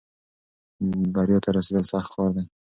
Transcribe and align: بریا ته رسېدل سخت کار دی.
بریا 1.13 1.39
ته 1.43 1.49
رسېدل 1.57 1.83
سخت 1.93 2.09
کار 2.15 2.29
دی. 2.35 2.43